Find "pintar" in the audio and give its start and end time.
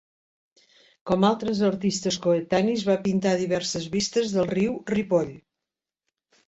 3.05-3.37